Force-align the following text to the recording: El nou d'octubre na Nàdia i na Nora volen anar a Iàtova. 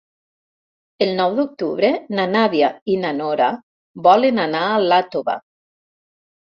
El 1.05 1.11
nou 1.19 1.35
d'octubre 1.39 1.91
na 2.21 2.25
Nàdia 2.33 2.71
i 2.95 2.97
na 3.03 3.13
Nora 3.21 3.53
volen 4.11 4.43
anar 4.49 4.65
a 4.75 4.83
Iàtova. 4.91 5.41